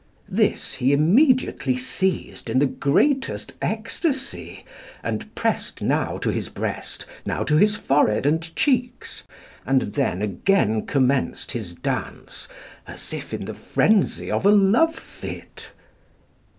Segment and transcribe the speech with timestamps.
[0.31, 4.65] This he immediately seized in the greatest ecstasy,
[5.03, 9.25] and pressed now to his breast, now to his forehead and cheeks,
[9.63, 12.47] and then again commenced his dance
[12.87, 15.71] as if in the frenzy of a love fit.